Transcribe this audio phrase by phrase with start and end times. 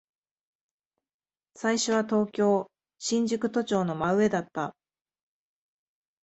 [1.53, 4.75] 最初は東京、新宿都庁の真上だった。